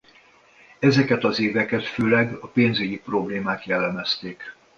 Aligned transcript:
Ezeket 0.79 1.23
az 1.23 1.39
éveket 1.39 1.83
főleg 1.85 2.33
a 2.33 2.47
pénzügyi 2.47 2.99
problémák 2.99 3.65
jellemezték. 3.65 4.55